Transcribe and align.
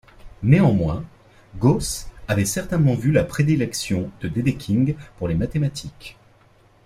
Néanmoins, 0.41 1.03
Gauss 1.59 2.07
avait 2.27 2.45
certainement 2.45 2.95
vu 2.95 3.11
la 3.11 3.23
prédilection 3.23 4.09
de 4.21 4.29
Dedekind 4.29 4.95
pour 5.19 5.27
les 5.27 5.35
mathématiques. 5.35 6.17